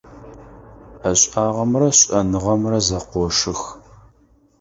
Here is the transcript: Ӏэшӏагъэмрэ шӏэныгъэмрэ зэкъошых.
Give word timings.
Ӏэшӏагъэмрэ 1.01 1.89
шӏэныгъэмрэ 1.97 2.79
зэкъошых. 2.87 3.61